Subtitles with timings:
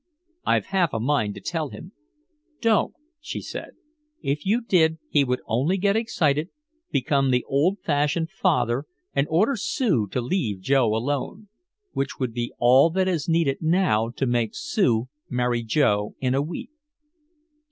[0.47, 1.91] "I've half a mind to tell him!"
[2.59, 3.73] "Don't," she said.
[4.23, 6.49] "If you did he would only get excited,
[6.89, 11.49] become the old fashioned father and order Sue to leave Joe alone
[11.91, 16.41] which would be all that is needed now to make Sue marry Joe in a
[16.41, 16.71] week."